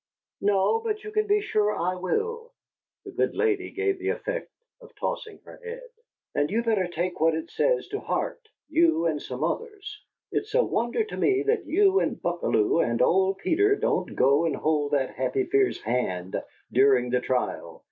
[0.41, 2.53] "No, but you can be sure I will!"
[3.05, 4.49] The good lady gave the effect
[4.81, 5.91] of tossing her head.
[6.33, 10.01] "And you better take what it says to heart, you and some others.
[10.31, 14.55] It's a wonder to me that you and Buckalew and old Peter don't go and
[14.55, 16.35] hold that Happy Fear's hand
[16.71, 17.79] durin' the trial!